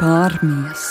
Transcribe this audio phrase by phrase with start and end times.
[0.00, 0.86] pārmies.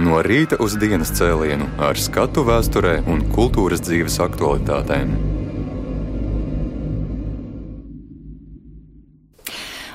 [0.00, 5.12] No rīta uz dienas cēlienu ar skatu vēsturē un kultūras dzīves aktualitātēm.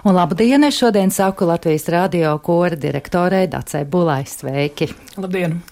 [0.05, 0.61] Un labdien!
[0.67, 4.21] Es šodien saku Latvijas radio kora direktorei Dacei Bulai.
[4.29, 4.91] Sveiki!
[5.17, 5.63] Labdien!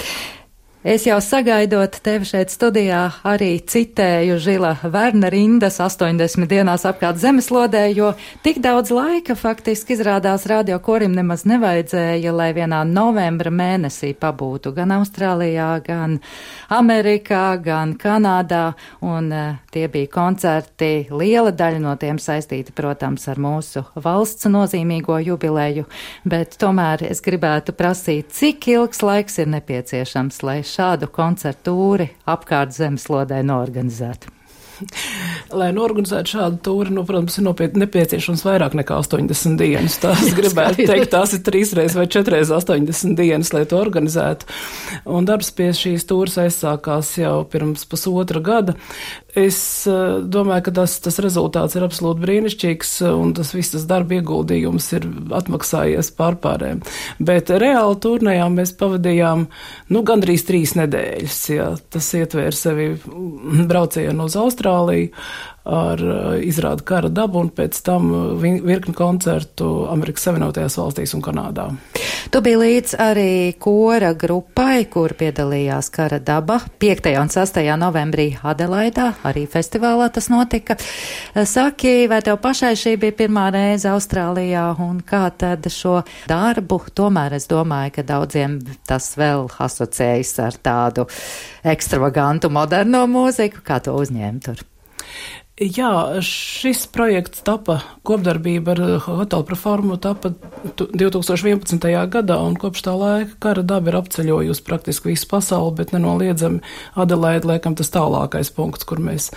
[0.83, 7.85] Es jau sagaidot tevi šeit studijā arī citēju Žila Verna rindas 80 dienās apkārt zemeslodē,
[7.95, 8.09] jo
[8.43, 14.91] tik daudz laika faktiski izrādās radio korim nemaz nevajadzēja, lai vienā novembra mēnesī pabūtu gan
[14.97, 16.17] Austrālijā, gan
[16.67, 23.39] Amerikā, gan Kanādā, un uh, tie bija koncerti, liela daļa no tiem saistīti, protams, ar
[23.39, 25.87] mūsu valsts nozīmīgo jubileju,
[26.27, 33.43] bet tomēr es gribētu prasīt, cik ilgs laiks ir nepieciešams, lai šādu koncertūri apkārt zemeslodē
[33.45, 34.33] norganizētu?
[35.59, 39.97] Lai norganizētu šādu tūri, nu, protams, ir nopietni nepieciešams vairāk nekā 80 dienas.
[40.03, 44.49] Tās gribētu teikt, tās ir trīsreiz vai četreiz 80 dienas, lai to organizētu.
[45.13, 48.77] Un darbs pie šīs tūras aizsākās jau pirms pusotra gada.
[49.33, 49.57] Es
[49.89, 54.89] uh, domāju, ka tas, tas rezultāts ir absolūti brīnišķīgs, un tas viss tas darba ieguldījums
[54.93, 56.83] ir atmaksājies pārpārēm.
[57.17, 59.47] Bet reāli turnējā mēs pavadījām,
[59.89, 62.91] nu, gandrīz trīs nedēļas, ja tas ietvēr sevi
[63.71, 65.09] braucienu uz Austrāliju,
[65.63, 71.23] ar uh, izrādu kara dabu un pēc tam uh, virkni koncertu Amerikas Savienotajās valstīs un
[71.23, 71.69] Kanādā.
[72.31, 77.09] Tu biji līdz arī kora grupai, kur piedalījās kara daba 5.
[77.19, 77.59] un 6.
[77.79, 80.77] novembrī Adelaidā, arī festivālā tas notika.
[81.35, 87.37] Saki, vai tev pašai šī bija pirmā reize Austrālijā un kā tad šo darbu, tomēr
[87.39, 91.07] es domāju, ka daudziem tas vēl asociējas ar tādu
[91.63, 94.67] ekstravagantu moderno mūziku, kā to uzņēma tur.
[95.53, 100.31] Jā, šis projekts tapa kopdarbība ar Hotelu Proformu tapa
[100.81, 101.77] 2011.
[102.09, 106.63] gadā, un kopš tā laika kara daba ir apceļojusi praktiski visu pasauli, bet nenoliedzami
[106.97, 109.29] Adelaide, laikam, tas tālākais punkts, kur mēs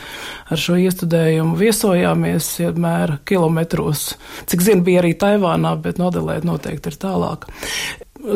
[0.48, 4.14] ar šo iestudējumu viesojāmies, vienmēr kilometros.
[4.48, 7.44] Cik zinu, bija arī Taivānā, bet no Adelaide noteikti ir tālāk.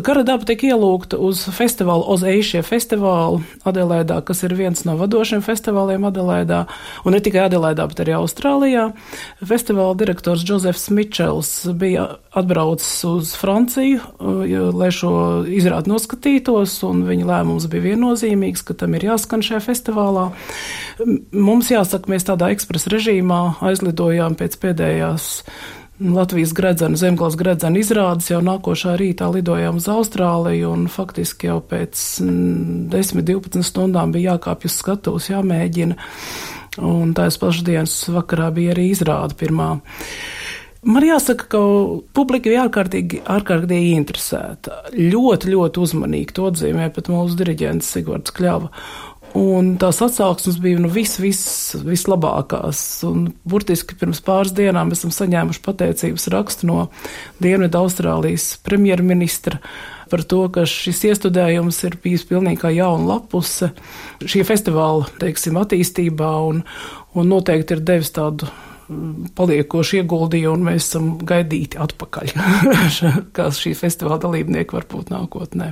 [0.06, 5.42] Kara daba tika ielūgta uz festivālu, uz Eišie festivālu Adelaidā, kas ir viens no vadošiem
[5.42, 6.60] festivāliem Adelaidā,
[7.02, 8.84] un ne tikai Adelaidā, bet arī Austrālijā.
[9.42, 12.06] Festivāla direktors Džozefs Mičels bija
[12.38, 13.98] atbraucis uz Franciju,
[14.78, 15.12] lai šo
[15.50, 20.28] izrādi noskatītos, un viņa lēmums bija viennozīmīgs, ka tam ir jāskan šajā festivālā.
[21.34, 23.42] Mums jāsaka, mēs tādā ekspresa režīmā
[23.72, 25.30] aizlidojām pēc pēdējās
[26.00, 32.04] Latvijas gredzena, zemgals gredzena izrādes jau nākošā rītā lidojām uz Austrāliju un faktiski jau pēc
[32.24, 35.98] 10-12 mm, stundām bija jākāpj uz skatuves, jāmēģina.
[36.86, 39.74] Un tās pašas dienas vakarā bija arī izrāda pirmā.
[40.88, 41.60] Man jāsaka, ka
[42.16, 44.78] publika bija ārkārtīgi, ārkārtīgi interesēta.
[44.96, 48.72] Ļoti, ļoti uzmanīgi to atzīmē pat mūsu diriģents Sigvards Kļava.
[49.38, 51.42] Un tās atsauksmes bija nu, vis, vis,
[51.86, 52.80] vislabākās.
[53.06, 56.88] Un, burtiski pirms pāris dienām esam saņēmuši pateicības rakstu no
[57.42, 59.60] Dienvidu Austrālijas premjerministra
[60.10, 63.70] par to, ka šis iestudējums ir bijis pilnīgi kā jauna lapuse
[64.18, 66.64] šī festivāla, teiksim, attīstībā un,
[67.14, 72.34] un noteikti ir devis tādu mm, paliekošu ieguldījumu, un mēs esam gaidīti atpakaļ,
[73.36, 75.70] kā šī festivāla dalībnieki varbūt nākotnē.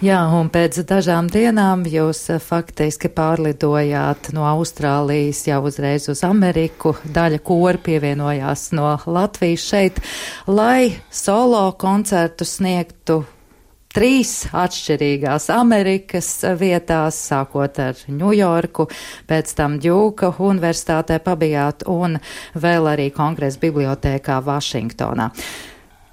[0.00, 6.94] Jā, un pēc dažām dienām jūs eh, faktiski pārlidojāt no Austrālijas jau uzreiz uz Ameriku.
[7.04, 10.00] Daļa kori pievienojās no Latvijas šeit,
[10.48, 13.18] lai solo koncertu sniegtu
[13.92, 18.86] trīs atšķirīgās Amerikas vietās, sākot ar Ņujorku,
[19.28, 22.16] pēc tam Džūka universitātē pabijāt un
[22.56, 25.28] vēl arī kongresa bibliotēkā Vašingtonā.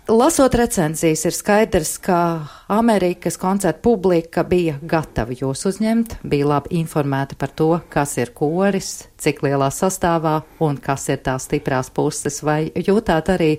[0.08, 7.36] Lasot recenzijas, ir skaidrs, ka Amerikas koncerta publika bija gatava jūs uzņemt, bija labi informēta
[7.36, 12.70] par to, kas ir koris, cik lielā sastāvā un kas ir tās stiprās puses, vai
[12.72, 13.50] jūtāt arī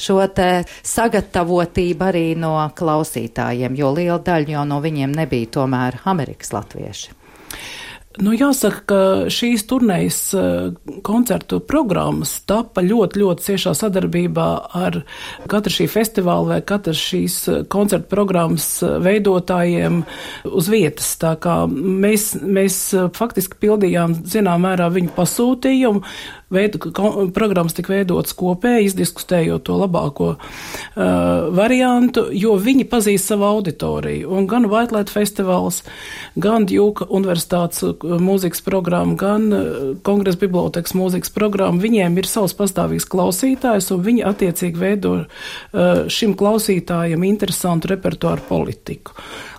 [0.00, 6.56] šo te sagatavotību arī no klausītājiem, jo liela daļa jau no viņiem nebija tomēr Amerikas
[6.56, 7.12] latvieši.
[8.18, 9.00] Nu, jāsaka, ka
[9.30, 10.70] šīs turnējas eh,
[11.06, 15.00] koncertu programmas tapa ļoti, ļoti ciešā sadarbībā ar
[15.50, 20.00] katru šī festivāla vai katru šīs eh, koncertu programmas eh, veidotājiem
[20.50, 21.12] uz vietas.
[21.22, 22.80] Tā kā mēs, mēs
[23.14, 26.02] faktiski pildījām, zinām, mērā viņu pasūtījumu,
[26.50, 26.80] veidu,
[27.34, 30.38] programmas tika veidotas kopēji, izdiskutējot to labāko uh,
[31.54, 34.30] variantu, jo viņi pazīst savu auditoriju.
[34.32, 35.82] Un gan Whitelight festivāls,
[36.40, 39.48] gan Djuka universitātes mūzikas programma, gan
[40.06, 46.34] Kongresa bibliotekas mūzikas programma, viņiem ir savs pastāvīgs klausītājs, un viņi attiecīgi veido uh, šim
[46.38, 49.16] klausītājam interesantu repertuāru politiku.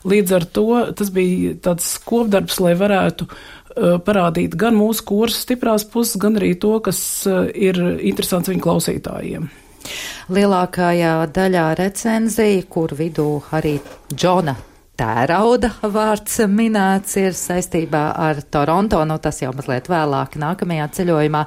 [0.10, 3.40] Līdz ar to tas bija tāds kopdarbs, lai varētu uh,
[3.76, 9.50] parādīt gan mūsu kursu stiprās puses, gan arī to, kas uh, ir interesants viņu klausītājiem.
[10.30, 13.78] Lielākajā daļā recenzija, kur vidū arī
[14.14, 14.58] Džona
[15.00, 21.44] tērauda vārds minēts ir saistībā ar Toronto, nu tas jau mazliet vēlāk nākamajā ceļojumā,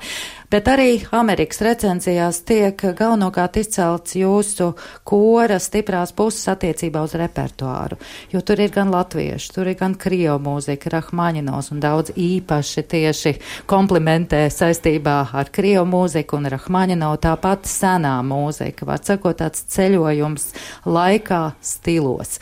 [0.53, 4.71] bet arī Amerikas recenzijās tiek galvenokārt izcelts jūsu
[5.09, 7.99] kora stiprās puses attiecībā uz repertuāru,
[8.33, 13.35] jo tur ir gan latviešu, tur ir gan krievu mūzika, Rahmaņinos un daudz īpaši tieši
[13.69, 20.49] komplimentē saistībā ar krievu mūziku un Rahmaņino tāpat senā mūzika, var sakot tāds ceļojums
[20.89, 22.41] laikā stilos.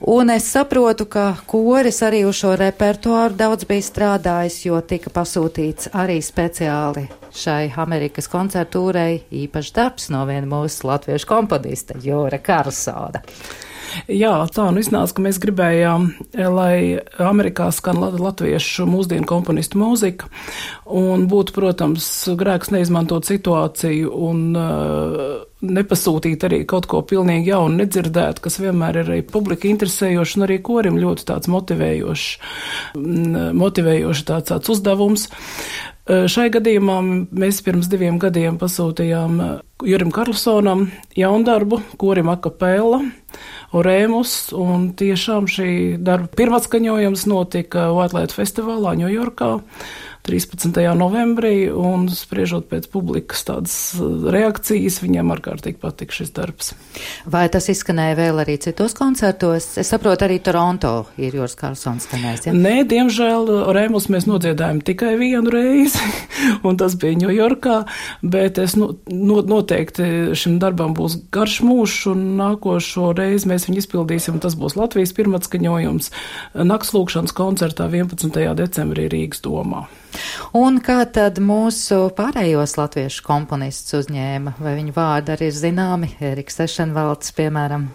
[0.00, 5.90] Un es saprotu, ka koris arī uz šo repertuāru daudz bija strādājis, jo tika pasūtīts
[5.92, 7.04] arī speciāli
[7.36, 13.20] šai Amerikas koncertūrai īpašs darbs no viena mūsu latviešu komponista Jūra Karlsona.
[14.10, 16.74] Jā, tā nu iznāca, ka mēs gribējām, eh, lai
[17.18, 20.30] Amerikā skan latviešu mūsdienu komponistu mūzika,
[20.86, 22.06] un būtu, protams,
[22.38, 29.12] grēks neizmantot situāciju un uh, nepasūtīt arī kaut ko pilnīgi jaunu, nedzirdēt, kas vienmēr ir
[29.12, 32.28] arī publika interesējoši un arī korim ļoti tāds motivējošs,
[32.96, 35.28] mm, motivējošs tāds, tāds uzdevums.
[36.10, 36.96] Šai gadījumā
[37.38, 39.36] mēs pirms diviem gadiem pasūtījām
[39.86, 43.04] Jurim Karlsonam jaundarbu, korim akapela,
[43.70, 45.72] Orēmus, un tiešām šī
[46.02, 49.50] darba pirmatskaņojums notika White festivālā Ņujorkā.
[50.26, 50.76] 13.
[50.98, 56.72] novembrī, un spriežot pēc publikas tādas uh, reakcijas, viņiem ārkārtīgi patika šis darbs.
[57.30, 59.72] Vai tas izskanēja vēl arī citos koncertos?
[59.80, 62.50] Es saprotu, arī Toronto ir Jūras Karlsons skanējis.
[62.50, 62.54] Ja?
[62.56, 66.02] Nē, diemžēl Rēmus mēs nodziedājam tikai vienu reizi,
[66.66, 67.78] un tas bija Ņujorkā,
[68.22, 73.84] bet es no, no, noteikti šim darbam būs garš mūžs, un nākošo reizi mēs viņu
[73.84, 76.12] izpildīsim, un tas būs Latvijas pirmatskaņojums
[76.70, 78.44] Nakslūkšanas koncertā 11.
[78.60, 79.86] decembrī Rīgas domā.
[80.56, 84.56] Un kā tad mūsu pārējos latviešu komponistus uzņēma?
[84.60, 86.14] Vai viņu vārdi arī ir zināmi?
[86.32, 87.90] Eriks Ešenvalds, piemēram.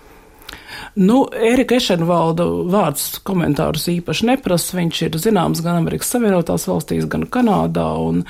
[0.96, 4.78] Nu, Erika Ešenvalda vārds komentārus īpaši neprasa.
[4.80, 8.24] Viņš ir zināms gan Amerikas Savienotās valstīs, gan Kanādā, un,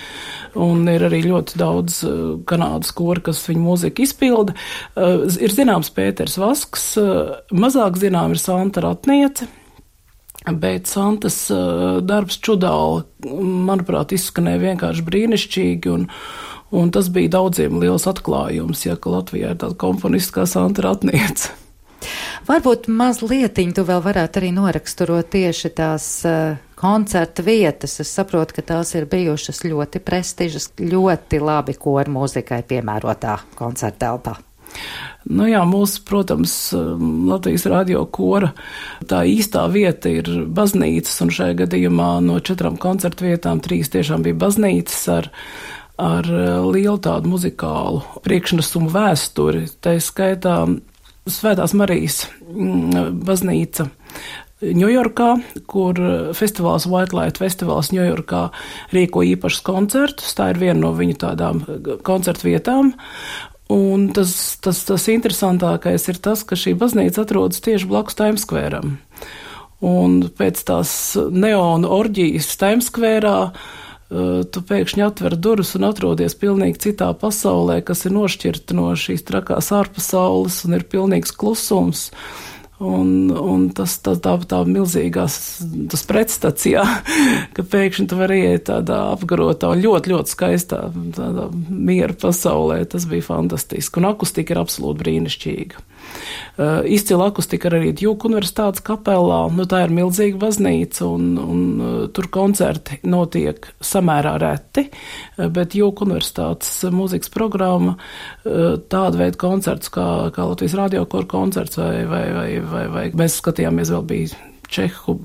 [0.57, 4.55] un ir arī ļoti daudz uh, kanādas kori, kas viņa mūziku izpilda.
[4.95, 9.49] Uh, ir zināms Pēters Vasks, uh, mazāk zinām ir Santa Ratniece.
[10.45, 13.06] Bet Santas uh, darbs čudāli,
[13.65, 16.07] manuprāt, izskanēja vienkārši brīnišķīgi, un,
[16.75, 21.53] un tas bija daudziem liels atklājums, ja Latvijā ir tāda komponista kā Santa Ratniece.
[22.50, 27.98] Varbūt mazliet tu vēl varētu arī noraksturot tieši tās uh, koncerta vietas.
[28.03, 34.36] Es saprotu, ka tās ir bijušas ļoti prestižas, ļoti labi koru mūzikai piemērotā koncerta telpā.
[35.25, 38.51] Nu jā, mūsu, protams, um, Latvijas radio kora
[39.10, 44.38] tā īstā vieta ir baznīcas, un šajā gadījumā no četrām koncertu vietām trīs tiešām bija
[44.45, 45.31] baznīcas ar,
[45.98, 49.66] ar uh, lielu tādu muzikālu priekšnesumu vēsturi.
[49.81, 50.60] Tā skaitā
[51.25, 53.88] Svētās Marijas mm, baznīca
[54.66, 55.31] Ņujorkā,
[55.68, 55.98] kur
[56.38, 58.44] festivāls Whitelight festivāls Ņujorkā
[58.94, 60.38] rīko īpašus koncertus.
[60.38, 61.66] Tā ir viena no viņu tādām
[62.06, 62.94] koncertu vietām.
[63.72, 64.31] Un tas,
[64.62, 69.00] tas, tas interesantākais ir tas, ka šī baznīca atrodas tieši blakus Timeskvēram.
[69.86, 70.91] Un pēc tās
[71.34, 78.13] neonu orģijas Timeskvērā uh, tu pēkšņi atver durvis un atrodies pilnīgi citā pasaulē, kas ir
[78.13, 82.12] nošķirta no šīs trakās ārpasaules un ir pilnīgs klusums.
[82.75, 85.36] Un, un tas tā, tā, tā milzīgās,
[85.91, 86.84] tas pretstats, jā,
[87.55, 90.82] ka pēkšņi tu vari iet tādā apgarotā un ļoti, ļoti skaistā
[91.15, 92.82] tādā miera pasaulē.
[92.91, 94.01] Tas bija fantastiski.
[94.01, 95.86] Un akustika ir absolūti brīnišķīga.
[96.55, 99.41] Uh, izcila akustika arī Djuka universitātes kapelā.
[99.51, 105.74] Nu, tā ir milzīga baznīca, un, un uh, tur koncerti notiek samērā reti, uh, bet
[105.75, 107.97] Djuka universitātes mūzikas programma
[108.45, 113.91] tāda veida koncerts kā, kā Latvijas radiokora koncerts vai, vai, vai, vai, vai mēs skatījāmies
[113.91, 115.19] vēl bija Čehu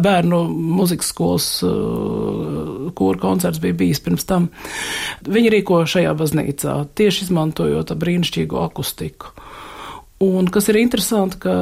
[0.00, 0.38] bērnu
[0.78, 1.48] muzikas skolas
[2.96, 4.48] kūra koncerts bija bijis pirms tam.
[5.26, 9.34] Viņi rīko šajā baznīcā, tieši izmantojot brīnišķīgu akustiku.
[10.20, 11.52] Un kas ir interesanti, ka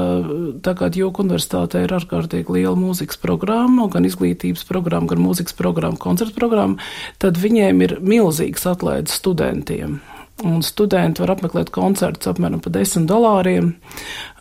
[0.66, 6.34] kā Jūka universitātē ir ārkārtīgi liela mūzikas programma, gan izglītības programma, gan mūzikas programma, koncerta
[6.34, 6.82] programma,
[7.22, 10.00] tad viņiem ir milzīgas atlaides studentiem.
[10.42, 13.70] Un studenti var apmeklēt koncertus apmēram par 10 dolāriem.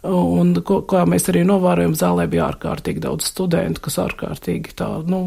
[0.09, 5.23] Un, ko, kā mēs arī novērojam, zālē bija ārkārtīgi daudz studentu, kas ārkārtīgi tā, nu,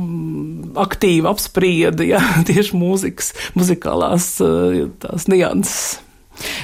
[0.83, 4.33] aktīvi apsprieda ja, tieši mūzikas, muzikālās
[5.03, 6.01] tās nianses.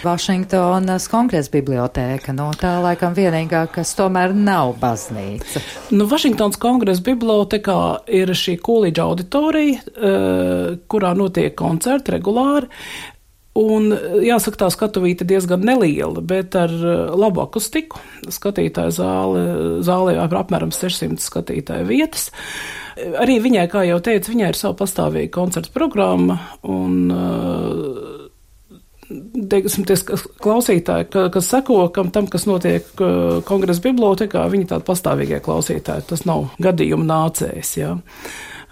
[0.04, 5.62] Vašingtonas kongresa bibliotēka, no tā laikam vienīgā, kas tomēr nav baznīca.
[5.97, 7.80] Nu, Vašingtonas kongresa bibliotekā
[8.21, 12.71] ir šī Coolidge auditorija, eh, kurā notiek koncerti regulāri.
[13.56, 13.88] Un,
[14.21, 18.00] jāsaka, tā skatuvīte diezgan neliela, bet ar eh, labu akustiku.
[18.28, 19.45] Skatītāju zāle,
[19.87, 22.28] zālē ir apmēram 600 skatītāju vietas.
[22.97, 26.38] Arī viņai, kā jau teicu, viņai ir sava pastāvīga koncerta programma.
[26.64, 28.16] Un, uh,
[29.50, 29.97] teiksim, tie
[30.43, 32.88] klausītāji, ka, kas seko kam tam, kas notiek
[33.49, 36.07] kongresa bibliotekā, viņi tādi pastāvīgie klausītāji.
[36.11, 37.73] Tas nav gadījuma nācējs.
[37.81, 37.95] Ja.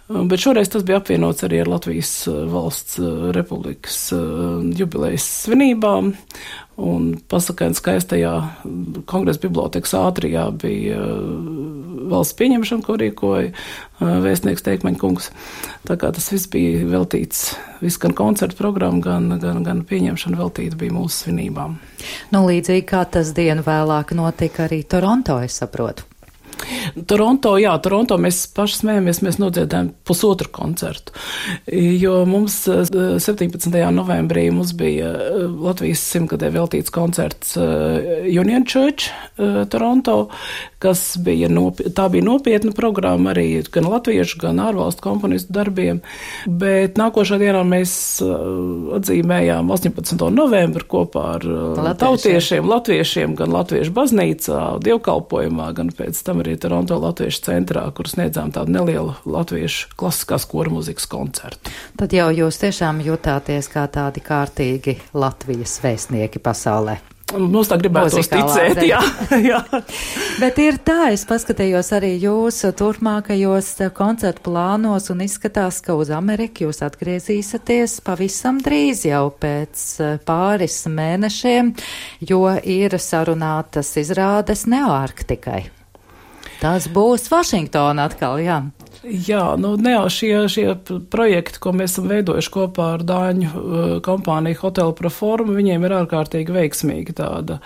[0.05, 2.99] Bet šoreiz tas bija apvienots arī ar Latvijas valsts
[3.37, 4.01] republikas
[4.77, 6.13] jubilejas svinībām.
[6.75, 8.33] Un pasakāns skaistajā
[9.07, 11.29] kongresa bibliotekas ātrijā bija uh,
[12.11, 15.31] valsts pieņemšana, ko rīkoja uh, vēstnieks Teikmaņkungs.
[15.87, 17.53] Tā kā tas viss bija veltīts,
[17.83, 21.79] viss gan koncertu programma, gan, gan, gan pieņemšana veltīta bija mūsu svinībām.
[22.35, 26.09] Nu, līdzīgi kā tas dienu vēlāk notika arī Toronto, es saprotu.
[27.07, 31.15] Toronto, jā, Toronto mēs paši smējamies, mēs nodziedājam pusotru koncertu,
[31.67, 33.75] jo mums 17.
[33.75, 39.11] Eh, novembrī mums bija eh, Latvijas simtgadē veltīts koncerts eh, Union Church
[39.71, 40.29] Toronto,
[40.83, 46.01] kas bija, nopi tā bija nopietna programma arī gan latviešu, gan ārvalstu komponistu darbiem,
[46.47, 50.23] bet nākošā dienā mēs atzīmējām 18.
[50.35, 51.99] novembru kopā ar Latviešiem.
[52.05, 58.53] tautiešiem, latviešiem, gan latviešu baznīcā, dievkalpojumā, gan pēc tam arī Toronto Latviešu centrā, kur sniedzām
[58.55, 61.73] tādu nelielu latviešu klasiskās kora mūzikas koncertu.
[61.99, 67.01] Tad jau jūs tiešām jutāties kā tādi kārtīgi Latvijas vēstnieki pasaulē.
[67.35, 69.01] Mums tā gribētu ticēt, jā,
[69.51, 69.61] jā.
[70.39, 76.69] Bet ir tā, es paskatījos arī jūsu turpmākajos koncertu plānos un izskatās, ka uz Ameriku
[76.69, 81.73] jūs atgriezīsieties pavisam drīz jau pēc eh, pāris mēnešiem,
[82.29, 85.65] jo ir sarunātas izrādes Neoarktikai.
[86.63, 88.63] Tas būs Vašingtona atkal, jā.
[89.05, 90.65] Jā, nu, ne, šie, šie
[91.13, 96.55] projekti, ko mēs esam veidojuši kopā ar Dāņu uh, kompāniju Hotel Proforma, viņiem ir ārkārtīgi
[96.55, 97.59] veiksmīga tāda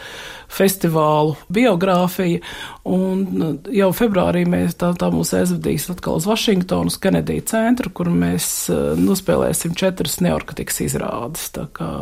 [0.50, 2.42] festivālu biogrāfija,
[2.90, 7.95] un uh, jau februārī mēs tā, tā mūs aizvedīs atkal uz Vašingtonu, uz Kennedy centru,
[7.95, 11.52] kur mēs uh, nospēlēsim četras neorkatikas izrādes.
[11.54, 11.92] Tā kā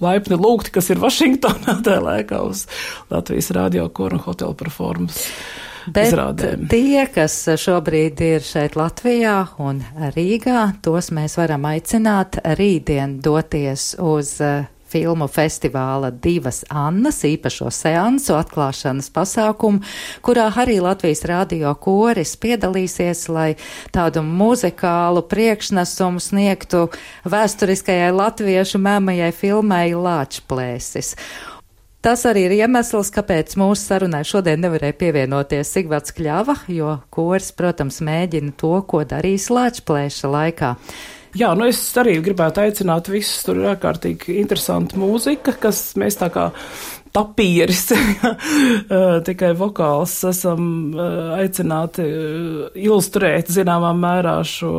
[0.00, 2.64] laipni lūgti, kas ir Vašingtonā tajā laikā uz
[3.12, 5.26] Latvijas radio koru un hotelu performas.
[5.86, 6.68] Bet izrādēm.
[6.70, 9.82] tie, kas šobrīd ir šeit Latvijā un
[10.14, 14.64] Rīgā, tos mēs varam aicināt rītdien doties uz uh,
[14.94, 19.82] filmu festivāla divas Annas īpašo seansu atklāšanas pasākumu,
[20.22, 23.48] kurā arī Latvijas radio koris piedalīsies, lai
[23.94, 26.86] tādu muzikālu priekšnesumu sniegtu
[27.26, 31.16] vēsturiskajai latviešu mēmajai filmai Lāčplēsis.
[32.04, 38.02] Tas arī ir iemesls, kāpēc mūsu sarunai šodien nevarēja pievienoties Sigvards Kļava, jo kors, protams,
[38.04, 40.74] mēģina to, ko darīs Lāčplēša laikā.
[41.40, 46.28] Jā, nu es arī gribētu aicināt visus, tur ir ārkārtīgi interesanta mūzika, kas mēs tā
[46.34, 46.50] kā
[47.14, 47.86] tapieris,
[49.28, 50.66] tikai vokāls esam
[51.38, 52.04] aicināti
[52.74, 54.72] ilustrēt zināmā mērā šo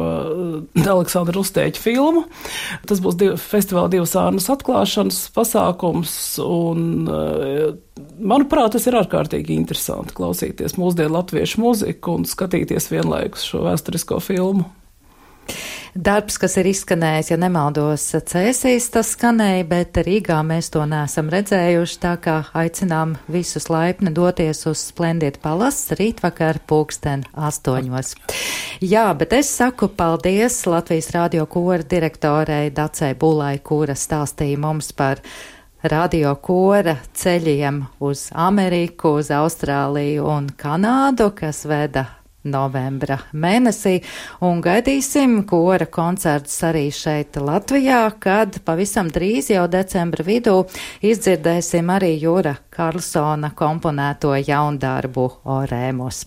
[0.83, 2.25] Aleksandra Ustēķa filmu.
[2.89, 7.05] Tas būs div, festivāla divas ārnas atklāšanas pasākums, un
[8.19, 14.67] manuprāt, tas ir ārkārtīgi interesanti klausīties mūsdienu latviešu mūziku un skatīties vienlaikus šo vēsturisko filmu.
[15.95, 21.99] Darbs, kas ir izskanējis, ja nemaldos, cēsīs tas skanēja, bet Rīgā mēs to neesam redzējuši,
[22.03, 28.11] tā kā aicinām visus laipni doties uz Splendid Palas rītvakar pulksten astoņos.
[28.83, 35.23] Jā, bet es saku paldies Latvijas radio kora direktorei Dacei Bulai, kura stāstīja mums par
[35.79, 42.09] radio kora ceļiem uz Ameriku, uz Austrāliju un Kanādu, kas veda
[42.45, 43.97] novembra mēnesī,
[44.45, 50.61] un gaidīsim kora koncertus arī šeit Latvijā, kad pavisam drīz jau decembra vidū
[51.05, 56.23] izdzirdēsim arī Jūra Karlsona komponēto jaundarbu Orēmus.